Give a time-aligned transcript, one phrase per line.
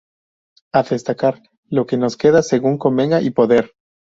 [0.73, 3.69] A destacar "Lo que nos queda, Según convenga y Poder".